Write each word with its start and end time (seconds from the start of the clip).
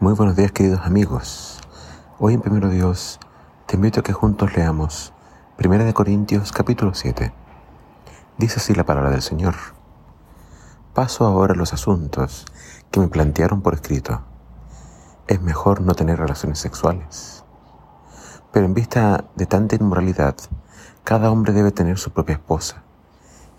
Muy 0.00 0.12
buenos 0.12 0.36
días 0.36 0.52
queridos 0.52 0.82
amigos. 0.84 1.58
Hoy 2.20 2.34
en 2.34 2.40
Primero 2.40 2.68
Dios 2.68 3.18
te 3.66 3.74
invito 3.74 3.98
a 3.98 4.02
que 4.04 4.12
juntos 4.12 4.56
leamos 4.56 5.12
Primera 5.56 5.82
de 5.82 5.92
Corintios 5.92 6.52
capítulo 6.52 6.94
7. 6.94 7.32
Dice 8.36 8.60
así 8.60 8.74
la 8.76 8.86
palabra 8.86 9.10
del 9.10 9.22
Señor. 9.22 9.56
Paso 10.94 11.26
ahora 11.26 11.54
a 11.54 11.56
los 11.56 11.72
asuntos 11.72 12.46
que 12.92 13.00
me 13.00 13.08
plantearon 13.08 13.60
por 13.60 13.74
escrito. 13.74 14.22
Es 15.26 15.42
mejor 15.42 15.80
no 15.80 15.96
tener 15.96 16.20
relaciones 16.20 16.60
sexuales. 16.60 17.42
Pero 18.52 18.66
en 18.66 18.74
vista 18.74 19.24
de 19.34 19.46
tanta 19.46 19.74
inmoralidad, 19.74 20.36
cada 21.02 21.28
hombre 21.32 21.52
debe 21.52 21.72
tener 21.72 21.98
su 21.98 22.12
propia 22.12 22.34
esposa 22.34 22.84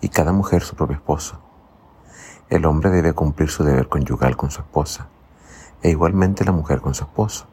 y 0.00 0.08
cada 0.08 0.32
mujer 0.32 0.62
su 0.62 0.74
propio 0.74 0.96
esposo. 0.96 1.38
El 2.48 2.64
hombre 2.64 2.88
debe 2.88 3.12
cumplir 3.12 3.50
su 3.50 3.62
deber 3.62 3.90
conyugal 3.90 4.38
con 4.38 4.50
su 4.50 4.62
esposa 4.62 5.10
e 5.82 5.90
igualmente 5.90 6.44
la 6.44 6.52
mujer 6.52 6.80
con 6.80 6.94
su 6.94 7.04
esposo. 7.04 7.46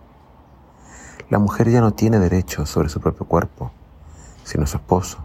La 1.30 1.40
mujer 1.40 1.70
ya 1.70 1.82
no 1.82 1.92
tiene 1.92 2.20
derecho 2.20 2.66
sobre 2.66 2.90
su 2.90 3.00
propio 3.02 3.28
cuerpo, 3.28 3.72
sino 4.44 4.66
su 4.66 4.78
esposo. 4.78 5.20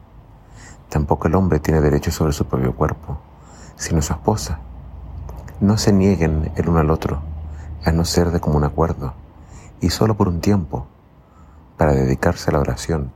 Tampoco 0.89 1.29
el 1.29 1.35
hombre 1.35 1.61
tiene 1.61 1.81
derecho 1.81 2.11
sobre 2.11 2.33
su 2.33 2.45
propio 2.47 2.75
cuerpo, 2.75 3.19
sino 3.77 4.03
su 4.03 4.13
esposa. 4.13 4.59
No 5.61 5.79
se 5.79 5.93
nieguen 5.93 6.51
el 6.57 6.69
uno 6.69 6.81
al 6.81 6.91
otro, 6.91 7.23
a 7.85 7.93
no 7.93 8.05
ser 8.05 8.31
de 8.31 8.41
común 8.41 8.65
acuerdo, 8.65 9.15
y 9.81 9.91
solo 9.91 10.17
por 10.17 10.29
un 10.29 10.41
tiempo, 10.41 10.87
para 11.77 11.93
dedicarse 11.93 12.51
a 12.51 12.55
la 12.55 12.61
oración. 12.61 13.13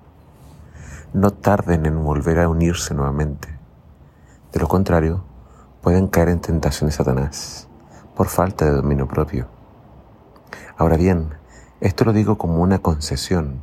No 1.13 1.33
tarden 1.33 1.87
en 1.87 2.05
volver 2.05 2.41
a 2.41 2.49
unirse 2.49 2.95
nuevamente. 2.95 3.49
De 4.53 4.61
lo 4.61 4.69
contrario, 4.69 5.25
pueden 5.83 6.09
caer 6.09 6.31
en 6.31 6.41
tentación 6.41 6.89
de 6.89 6.97
Satanás 6.97 7.69
por 8.17 8.29
falta 8.29 8.65
de 8.65 8.73
dominio 8.73 9.07
propio. 9.07 9.56
Ahora 10.77 10.97
bien, 10.97 11.31
esto 11.81 12.05
lo 12.05 12.13
digo 12.13 12.39
como 12.39 12.63
una 12.63 12.79
concesión 12.79 13.63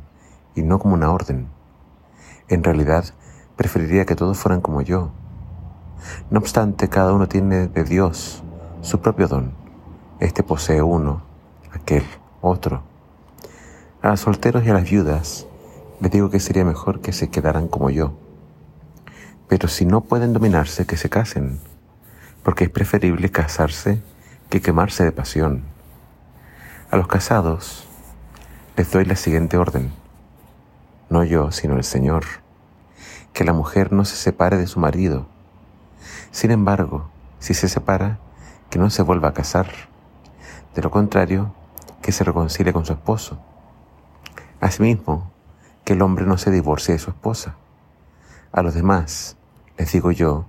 y 0.54 0.62
no 0.62 0.78
como 0.78 0.94
una 0.94 1.12
orden. 1.12 1.48
En 2.48 2.62
realidad, 2.62 3.04
preferiría 3.56 4.04
que 4.04 4.16
todos 4.16 4.38
fueran 4.38 4.60
como 4.60 4.82
yo. 4.82 5.10
No 6.30 6.38
obstante, 6.38 6.88
cada 6.88 7.12
uno 7.12 7.28
tiene 7.28 7.68
de 7.68 7.84
Dios 7.84 8.42
su 8.82 9.00
propio 9.00 9.28
don. 9.28 9.52
Este 10.20 10.42
posee 10.42 10.82
uno, 10.82 11.22
aquel, 11.72 12.04
otro. 12.40 12.82
A 14.02 14.08
los 14.10 14.20
solteros 14.20 14.64
y 14.64 14.70
a 14.70 14.74
las 14.74 14.88
viudas 14.88 15.46
les 16.00 16.10
digo 16.10 16.30
que 16.30 16.40
sería 16.40 16.64
mejor 16.64 17.00
que 17.00 17.12
se 17.12 17.30
quedaran 17.30 17.68
como 17.68 17.90
yo. 17.90 18.12
Pero 19.48 19.68
si 19.68 19.86
no 19.86 20.02
pueden 20.02 20.32
dominarse, 20.32 20.86
que 20.86 20.96
se 20.96 21.08
casen, 21.08 21.60
porque 22.42 22.64
es 22.64 22.70
preferible 22.70 23.30
casarse 23.30 24.02
que 24.50 24.60
quemarse 24.60 25.04
de 25.04 25.12
pasión. 25.12 25.73
A 26.94 26.96
los 26.96 27.08
casados 27.08 27.88
les 28.76 28.92
doy 28.92 29.04
la 29.04 29.16
siguiente 29.16 29.56
orden. 29.56 29.92
No 31.10 31.24
yo, 31.24 31.50
sino 31.50 31.74
el 31.74 31.82
Señor. 31.82 32.22
Que 33.32 33.42
la 33.42 33.52
mujer 33.52 33.92
no 33.92 34.04
se 34.04 34.14
separe 34.14 34.58
de 34.58 34.68
su 34.68 34.78
marido. 34.78 35.26
Sin 36.30 36.52
embargo, 36.52 37.10
si 37.40 37.52
se 37.52 37.68
separa, 37.68 38.20
que 38.70 38.78
no 38.78 38.90
se 38.90 39.02
vuelva 39.02 39.30
a 39.30 39.34
casar. 39.34 39.72
De 40.76 40.82
lo 40.82 40.92
contrario, 40.92 41.52
que 42.00 42.12
se 42.12 42.22
reconcilie 42.22 42.72
con 42.72 42.86
su 42.86 42.92
esposo. 42.92 43.40
Asimismo, 44.60 45.32
que 45.84 45.94
el 45.94 46.02
hombre 46.02 46.26
no 46.26 46.38
se 46.38 46.52
divorcie 46.52 46.94
de 46.94 47.00
su 47.00 47.10
esposa. 47.10 47.56
A 48.52 48.62
los 48.62 48.72
demás, 48.72 49.36
les 49.76 49.90
digo 49.90 50.12
yo, 50.12 50.44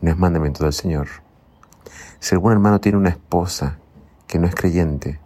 no 0.00 0.10
es 0.10 0.18
mandamiento 0.18 0.64
del 0.64 0.72
Señor. 0.72 1.06
Si 2.18 2.34
algún 2.34 2.50
hermano 2.50 2.80
tiene 2.80 2.98
una 2.98 3.10
esposa 3.10 3.78
que 4.26 4.40
no 4.40 4.48
es 4.48 4.54
creyente, 4.56 5.20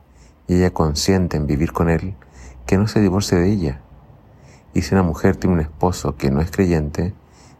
y 0.46 0.56
ella 0.56 0.72
consiente 0.72 1.36
en 1.36 1.46
vivir 1.46 1.72
con 1.72 1.88
él, 1.88 2.14
que 2.66 2.78
no 2.78 2.86
se 2.86 3.00
divorcie 3.00 3.38
de 3.38 3.50
ella. 3.50 3.80
Y 4.72 4.82
si 4.82 4.94
una 4.94 5.02
mujer 5.02 5.36
tiene 5.36 5.54
un 5.54 5.60
esposo 5.60 6.16
que 6.16 6.30
no 6.30 6.40
es 6.40 6.50
creyente 6.50 7.14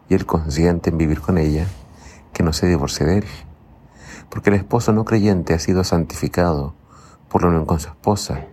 y 0.09 0.15
él 0.15 0.27
consiente 0.27 0.91
en 0.91 0.99
vivir 0.99 1.21
con 1.21 1.39
ella, 1.39 1.67
que 2.33 2.43
no 2.43 2.53
se 2.53 2.67
divorcie 2.67 3.07
de 3.07 3.19
él. 3.19 3.25
Porque 4.29 4.51
el 4.51 4.57
esposo 4.57 4.93
no 4.93 5.05
creyente 5.05 5.55
ha 5.55 5.59
sido 5.59 5.85
santificado 5.85 6.75
por 7.29 7.43
la 7.43 7.49
unión 7.49 7.67
con 7.67 7.81
su 7.81 7.89
esposa 7.89 8.47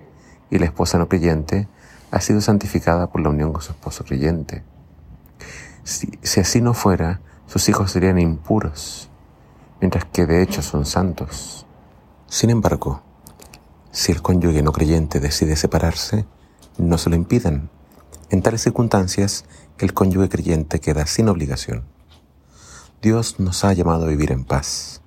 y 0.50 0.60
la 0.60 0.66
esposa 0.66 0.98
no 0.98 1.08
creyente 1.08 1.68
ha 2.12 2.22
sido 2.22 2.42
santificada 2.42 3.08
por 3.08 3.22
la 3.22 3.30
unión 3.30 3.54
con 3.54 3.62
su 3.62 3.72
esposo 3.72 4.04
creyente. 4.04 4.64
Si, 5.84 6.12
si 6.22 6.40
así 6.40 6.62
no 6.62 6.74
fuera, 6.74 7.22
sus 7.48 7.68
hijos 7.70 7.92
serían 7.92 8.20
impuros, 8.20 9.10
mientras 9.80 10.06
que 10.06 10.26
de 10.26 10.44
hecho 10.44 10.62
son 10.62 10.86
santos. 10.86 11.66
Sin 12.28 12.50
embargo, 12.50 13.02
si 13.92 14.14
el 14.14 14.22
cónyuge 14.22 14.64
no 14.64 14.72
creyente 14.72 15.20
decide 15.20 15.58
separarse, 15.58 16.26
no 16.78 16.98
se 16.98 17.10
lo 17.10 17.18
impidan. 17.18 17.70
En 18.30 18.42
tales 18.42 18.62
circunstancias, 18.62 19.44
el 19.80 19.94
cónyuge 19.94 20.30
creyente 20.30 20.80
queda 20.80 21.06
sin 21.06 21.28
obligación. 21.28 21.84
Dios 23.02 23.40
nos 23.40 23.66
ha 23.66 23.74
llamado 23.74 24.06
a 24.06 24.10
vivir 24.10 24.32
en 24.32 24.46
paz. 24.46 25.02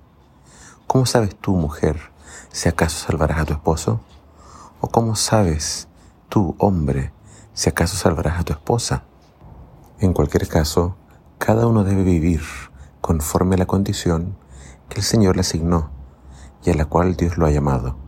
¿Cómo 0.85 1.07
sabes 1.07 1.35
tú, 1.35 1.55
mujer, 1.55 1.99
si 2.51 2.69
acaso 2.69 3.07
salvarás 3.07 3.39
a 3.39 3.45
tu 3.45 3.53
esposo? 3.53 4.01
¿O 4.81 4.87
cómo 4.87 5.15
sabes 5.15 5.87
tú, 6.29 6.55
hombre, 6.59 7.11
si 7.55 7.69
acaso 7.69 7.95
salvarás 7.95 8.39
a 8.39 8.43
tu 8.43 8.53
esposa? 8.53 9.03
En 9.99 10.13
cualquier 10.13 10.47
caso, 10.47 10.95
cada 11.39 11.65
uno 11.65 11.83
debe 11.83 12.03
vivir 12.03 12.41
conforme 13.01 13.55
a 13.55 13.59
la 13.59 13.65
condición 13.65 14.37
que 14.89 14.99
el 14.99 15.03
Señor 15.03 15.37
le 15.37 15.41
asignó 15.41 15.89
y 16.63 16.69
a 16.69 16.75
la 16.75 16.85
cual 16.85 17.15
Dios 17.15 17.37
lo 17.37 17.47
ha 17.47 17.51
llamado. 17.51 18.04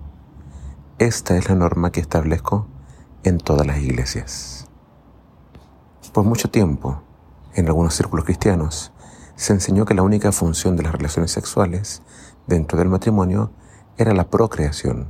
Esta 0.99 1.37
es 1.37 1.47
la 1.47 1.53
norma 1.53 1.91
que 1.91 1.99
establezco 1.99 2.65
en 3.23 3.37
todas 3.37 3.67
las 3.67 3.77
iglesias. 3.77 4.67
Por 6.11 6.23
mucho 6.23 6.49
tiempo, 6.49 7.03
en 7.53 7.67
algunos 7.67 7.93
círculos 7.93 8.25
cristianos, 8.25 8.91
se 9.35 9.53
enseñó 9.53 9.85
que 9.85 9.93
la 9.93 10.01
única 10.01 10.31
función 10.31 10.75
de 10.75 10.81
las 10.81 10.93
relaciones 10.93 11.29
sexuales 11.29 12.01
dentro 12.47 12.79
del 12.79 12.89
matrimonio 12.89 13.51
era 13.95 14.15
la 14.15 14.31
procreación. 14.31 15.09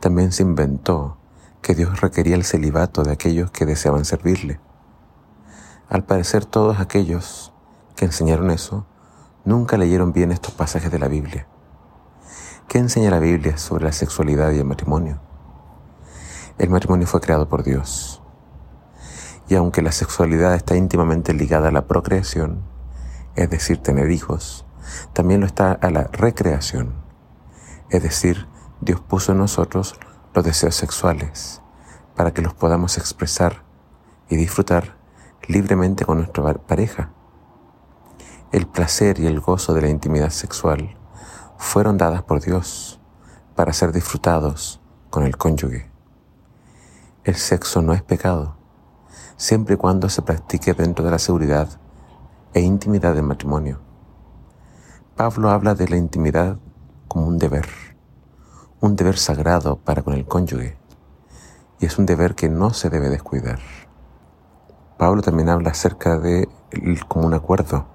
También 0.00 0.32
se 0.32 0.44
inventó 0.44 1.18
que 1.60 1.74
Dios 1.74 2.00
requería 2.00 2.34
el 2.34 2.44
celibato 2.44 3.02
de 3.02 3.12
aquellos 3.12 3.50
que 3.50 3.66
deseaban 3.66 4.06
servirle. 4.06 4.60
Al 5.90 6.04
parecer 6.04 6.46
todos 6.46 6.80
aquellos 6.80 7.52
que 7.96 8.06
enseñaron 8.06 8.50
eso 8.50 8.86
nunca 9.44 9.76
leyeron 9.76 10.14
bien 10.14 10.32
estos 10.32 10.54
pasajes 10.54 10.90
de 10.90 10.98
la 10.98 11.08
Biblia. 11.08 11.48
¿Qué 12.68 12.78
enseña 12.78 13.10
la 13.10 13.20
Biblia 13.20 13.56
sobre 13.58 13.84
la 13.84 13.92
sexualidad 13.92 14.50
y 14.50 14.58
el 14.58 14.64
matrimonio? 14.64 15.20
El 16.58 16.70
matrimonio 16.70 17.06
fue 17.06 17.20
creado 17.20 17.48
por 17.48 17.62
Dios. 17.62 18.22
Y 19.48 19.54
aunque 19.54 19.82
la 19.82 19.92
sexualidad 19.92 20.54
está 20.54 20.74
íntimamente 20.74 21.34
ligada 21.34 21.68
a 21.68 21.72
la 21.72 21.86
procreación, 21.86 22.62
es 23.36 23.50
decir, 23.50 23.78
tener 23.78 24.10
hijos, 24.10 24.66
también 25.12 25.40
lo 25.40 25.46
está 25.46 25.72
a 25.72 25.90
la 25.90 26.04
recreación. 26.12 26.94
Es 27.90 28.02
decir, 28.02 28.48
Dios 28.80 29.00
puso 29.00 29.32
en 29.32 29.38
nosotros 29.38 30.00
los 30.34 30.44
deseos 30.44 30.74
sexuales 30.74 31.60
para 32.16 32.32
que 32.32 32.42
los 32.42 32.54
podamos 32.54 32.98
expresar 32.98 33.62
y 34.28 34.36
disfrutar 34.36 34.96
libremente 35.46 36.04
con 36.04 36.18
nuestra 36.18 36.54
pareja. 36.54 37.12
El 38.50 38.66
placer 38.66 39.20
y 39.20 39.26
el 39.26 39.38
gozo 39.38 39.74
de 39.74 39.82
la 39.82 39.88
intimidad 39.90 40.30
sexual 40.30 40.96
fueron 41.58 41.98
dadas 41.98 42.22
por 42.22 42.40
Dios 42.40 43.00
para 43.54 43.72
ser 43.72 43.92
disfrutados 43.92 44.80
con 45.10 45.24
el 45.24 45.36
cónyuge. 45.36 45.90
El 47.24 47.36
sexo 47.36 47.82
no 47.82 47.92
es 47.92 48.02
pecado, 48.02 48.56
siempre 49.36 49.74
y 49.74 49.78
cuando 49.78 50.08
se 50.08 50.22
practique 50.22 50.74
dentro 50.74 51.04
de 51.04 51.10
la 51.10 51.18
seguridad 51.18 51.68
e 52.52 52.60
intimidad 52.60 53.14
del 53.14 53.24
matrimonio. 53.24 53.80
Pablo 55.16 55.50
habla 55.50 55.74
de 55.74 55.88
la 55.88 55.96
intimidad 55.96 56.58
como 57.08 57.26
un 57.26 57.38
deber, 57.38 57.68
un 58.80 58.96
deber 58.96 59.16
sagrado 59.16 59.76
para 59.76 60.02
con 60.02 60.14
el 60.14 60.26
cónyuge, 60.26 60.76
y 61.78 61.86
es 61.86 61.98
un 61.98 62.06
deber 62.06 62.34
que 62.34 62.48
no 62.48 62.74
se 62.74 62.90
debe 62.90 63.08
descuidar. 63.08 63.60
Pablo 64.98 65.22
también 65.22 65.48
habla 65.48 65.70
acerca 65.70 66.18
de 66.18 66.48
como 67.08 67.26
un 67.26 67.34
acuerdo, 67.34 67.86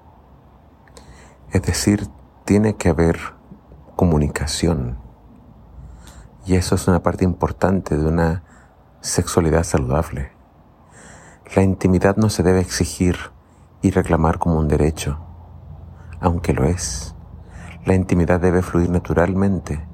es 1.52 1.62
decir, 1.62 2.08
tiene 2.44 2.76
que 2.76 2.88
haber 2.88 3.39
comunicación. 4.00 4.96
Y 6.46 6.54
eso 6.54 6.74
es 6.74 6.88
una 6.88 7.02
parte 7.02 7.22
importante 7.22 7.98
de 7.98 8.06
una 8.06 8.44
sexualidad 9.02 9.62
saludable. 9.62 10.32
La 11.54 11.60
intimidad 11.60 12.16
no 12.16 12.30
se 12.30 12.42
debe 12.42 12.60
exigir 12.60 13.18
y 13.82 13.90
reclamar 13.90 14.38
como 14.38 14.58
un 14.58 14.68
derecho, 14.68 15.18
aunque 16.18 16.54
lo 16.54 16.64
es. 16.64 17.14
La 17.84 17.92
intimidad 17.92 18.40
debe 18.40 18.62
fluir 18.62 18.88
naturalmente 18.88 19.86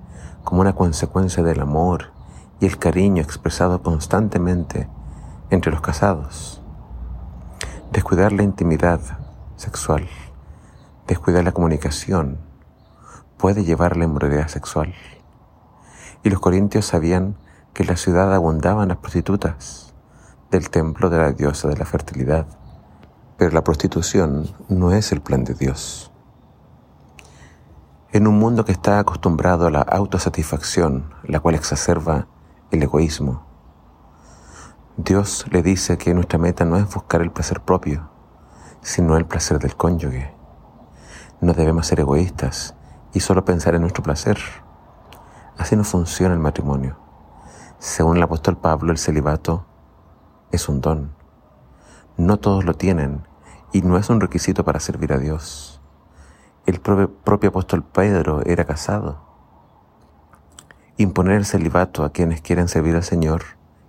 como 0.44 0.61
una 0.61 0.76
consecuencia 0.76 1.43
del 1.43 1.61
amor 1.61 2.12
y 2.61 2.67
el 2.67 2.79
cariño 2.79 3.25
expresado 3.25 3.82
constantemente 3.82 4.88
entre 5.50 5.73
los 5.73 5.81
casados. 5.81 6.62
Descuidar 7.91 8.31
la 8.31 8.44
intimidad 8.44 9.00
sexual, 9.56 10.06
descuidar 11.09 11.43
la 11.43 11.50
comunicación, 11.50 12.38
puede 13.37 13.65
llevar 13.65 13.93
a 13.93 13.97
la 13.97 14.05
inmoralidad 14.05 14.49
sexual. 14.49 14.94
Y 16.23 16.31
los 16.31 16.41
corintios 16.41 16.87
sabían 16.87 17.37
que 17.73 17.83
en 17.83 17.88
la 17.88 17.97
ciudad 17.97 18.35
abundaban 18.35 18.88
las 18.88 18.99
prostitutas 18.99 19.94
del 20.50 20.71
templo 20.71 21.11
de 21.11 21.19
la 21.19 21.33
diosa 21.33 21.69
de 21.69 21.77
la 21.77 21.85
fertilidad. 21.85 22.47
Pero 23.37 23.50
la 23.50 23.65
prostitución 23.65 24.55
no 24.69 24.93
es 24.93 25.12
el 25.12 25.21
plan 25.21 25.44
de 25.44 25.55
Dios. 25.55 26.11
En 28.12 28.27
un 28.27 28.38
mundo 28.38 28.65
que 28.65 28.73
está 28.73 28.99
acostumbrado 28.99 29.67
a 29.67 29.71
la 29.71 29.83
autosatisfacción, 29.83 31.12
la 31.25 31.41
cual 31.41 31.55
exacerba 31.55 32.29
el 32.71 32.83
egoísmo, 32.83 33.44
Dios 34.97 35.44
le 35.50 35.62
dice 35.62 35.99
que 35.99 36.15
nuestra 36.15 36.38
meta 36.38 36.65
no 36.65 36.79
es 36.79 36.93
buscar 36.94 37.21
el 37.21 37.31
placer 37.31 37.61
propio, 37.61 38.09
sino 38.81 39.19
el 39.19 39.27
placer 39.27 39.59
del 39.59 39.77
cónyuge. 39.77 40.33
No 41.43 41.53
debemos 41.53 41.88
ser 41.88 42.00
egoístas 42.00 42.75
y 43.16 43.20
solo 43.20 43.46
pensar 43.46 43.74
en 43.74 43.80
nuestro 43.80 44.02
placer. 44.02 44.36
Así 45.56 45.74
no 45.74 45.84
funciona 45.84 46.34
el 46.34 46.38
matrimonio. 46.38 46.98
Según 47.78 48.18
el 48.18 48.22
apóstol 48.22 48.58
Pablo, 48.58 48.92
el 48.92 48.98
celibato 48.98 49.64
es 50.52 50.68
un 50.68 50.82
don. 50.82 51.14
No 52.18 52.36
todos 52.36 52.66
lo 52.66 52.74
tienen 52.74 53.26
y 53.72 53.80
no 53.80 53.96
es 53.96 54.10
un 54.10 54.20
requisito 54.20 54.66
para 54.66 54.80
servir 54.80 55.14
a 55.14 55.18
Dios. 55.18 55.80
El 56.66 56.78
propio, 56.78 57.48
apóstol 57.48 57.84
Pedro 57.84 58.42
era 58.44 58.66
casado. 58.66 59.22
Imponer 60.98 61.36
el 61.36 61.46
celibato 61.46 62.04
a 62.04 62.12
quienes 62.12 62.42
quieren 62.42 62.68
servir 62.68 62.96
al 62.96 63.02
Señor 63.02 63.44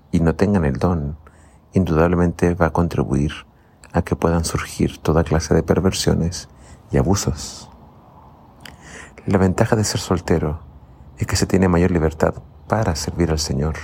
y 0.09 0.21
no 0.21 0.35
tengan 0.35 0.63
el 0.63 0.77
don, 0.77 1.17
indudablemente 1.73 2.53
va 2.53 2.67
a 2.67 2.71
contribuir 2.71 3.33
a 3.91 4.03
que 4.03 4.15
puedan 4.15 4.45
surgir 4.45 4.99
toda 4.99 5.25
clase 5.25 5.53
de 5.53 5.63
perversiones 5.63 6.47
y 6.91 6.97
abusos. 6.97 7.69
La 9.27 9.37
ventaja 9.37 9.75
de 9.75 9.83
ser 9.83 9.99
soltero 9.99 10.61
es 11.17 11.27
que 11.27 11.35
se 11.35 11.45
tiene 11.45 11.67
mayor 11.67 11.91
libertad 11.91 12.35
para 12.69 12.95
servir 12.95 13.29
al 13.29 13.39
Señor. 13.39 13.75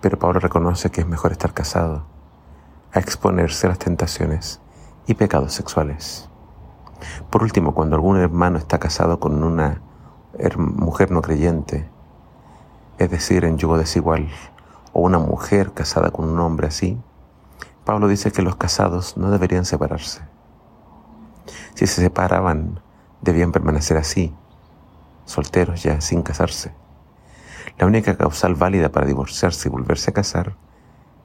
Pero 0.00 0.20
Pablo 0.20 0.38
reconoce 0.38 0.90
que 0.90 1.00
es 1.00 1.06
mejor 1.08 1.32
estar 1.32 1.52
casado 1.52 2.04
a 2.92 3.00
exponerse 3.00 3.66
a 3.66 3.70
las 3.70 3.80
tentaciones 3.80 4.60
y 5.08 5.14
pecados 5.14 5.52
sexuales. 5.52 6.28
Por 7.28 7.42
último, 7.42 7.74
cuando 7.74 7.96
algún 7.96 8.18
hermano 8.18 8.58
está 8.58 8.78
casado 8.78 9.18
con 9.18 9.42
una 9.42 9.82
mujer 10.56 11.10
no 11.10 11.20
creyente, 11.20 11.90
es 12.98 13.10
decir, 13.10 13.44
en 13.44 13.58
yugo 13.58 13.78
desigual, 13.78 14.28
o 14.92 15.00
una 15.00 15.18
mujer 15.18 15.72
casada 15.72 16.12
con 16.12 16.28
un 16.28 16.38
hombre 16.38 16.68
así, 16.68 17.02
Pablo 17.84 18.06
dice 18.06 18.30
que 18.30 18.42
los 18.42 18.54
casados 18.54 19.16
no 19.16 19.32
deberían 19.32 19.64
separarse. 19.64 20.20
Si 21.74 21.88
se 21.88 22.00
separaban, 22.00 22.80
debían 23.20 23.52
permanecer 23.52 23.96
así, 23.96 24.34
solteros 25.24 25.82
ya, 25.82 26.00
sin 26.00 26.22
casarse. 26.22 26.72
La 27.78 27.86
única 27.86 28.16
causal 28.16 28.54
válida 28.54 28.90
para 28.90 29.06
divorciarse 29.06 29.68
y 29.68 29.70
volverse 29.70 30.10
a 30.10 30.14
casar 30.14 30.56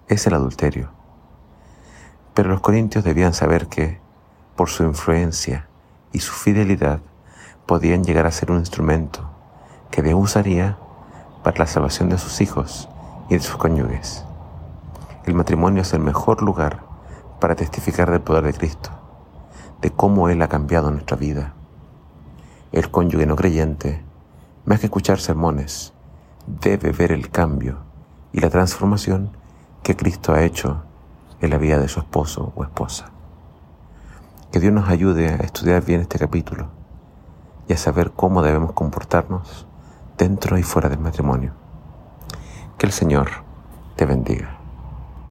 es 0.07 0.27
el 0.27 0.33
adulterio. 0.33 0.91
Pero 2.33 2.49
los 2.49 2.61
corintios 2.61 3.03
debían 3.03 3.33
saber 3.33 3.67
que, 3.67 3.99
por 4.55 4.69
su 4.69 4.83
influencia 4.83 5.67
y 6.11 6.19
su 6.19 6.33
fidelidad, 6.33 6.99
podían 7.65 8.03
llegar 8.03 8.25
a 8.27 8.31
ser 8.31 8.51
un 8.51 8.59
instrumento 8.59 9.29
que 9.89 10.01
Dios 10.01 10.19
usaría 10.19 10.77
para 11.43 11.59
la 11.59 11.67
salvación 11.67 12.09
de 12.09 12.17
sus 12.17 12.41
hijos 12.41 12.89
y 13.29 13.35
de 13.35 13.39
sus 13.39 13.57
cónyuges. 13.57 14.25
El 15.25 15.35
matrimonio 15.35 15.81
es 15.81 15.93
el 15.93 16.01
mejor 16.01 16.41
lugar 16.41 16.83
para 17.39 17.55
testificar 17.55 18.11
del 18.11 18.21
poder 18.21 18.43
de 18.43 18.53
Cristo, 18.53 18.89
de 19.81 19.91
cómo 19.91 20.29
Él 20.29 20.41
ha 20.41 20.49
cambiado 20.49 20.91
nuestra 20.91 21.17
vida. 21.17 21.53
El 22.73 22.89
cónyuge 22.89 23.27
no 23.27 23.35
creyente, 23.35 24.01
más 24.65 24.79
que 24.79 24.87
escuchar 24.87 25.19
sermones, 25.19 25.93
debe 26.47 26.91
ver 26.91 27.11
el 27.11 27.29
cambio 27.29 27.77
y 28.31 28.39
la 28.39 28.49
transformación 28.49 29.29
que 29.83 29.95
Cristo 29.95 30.33
ha 30.33 30.41
hecho 30.41 30.81
en 31.39 31.51
la 31.51 31.59
vida 31.59 31.77
de 31.77 31.87
su 31.87 31.99
esposo 31.99 32.51
o 32.55 32.63
esposa. 32.63 33.11
Que 34.51 34.59
Dios 34.59 34.73
nos 34.73 34.89
ayude 34.89 35.29
a 35.29 35.35
estudiar 35.35 35.85
bien 35.85 36.01
este 36.01 36.17
capítulo 36.17 36.69
y 37.67 37.73
a 37.73 37.77
saber 37.77 38.09
cómo 38.09 38.41
debemos 38.41 38.71
comportarnos 38.71 39.67
dentro 40.17 40.57
y 40.57 40.63
fuera 40.63 40.89
del 40.89 40.99
matrimonio. 40.99 41.53
Que 42.79 42.87
el 42.87 42.91
Señor 42.91 43.29
te 43.95 44.07
bendiga. 44.07 44.62